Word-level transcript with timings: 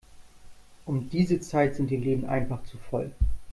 Um 0.85 1.11
diese 1.11 1.41
Zeit 1.41 1.75
sind 1.75 1.91
die 1.91 1.95
Läden 1.97 2.27
einfach 2.27 2.63
zu 2.63 2.79
voll. 2.79 3.11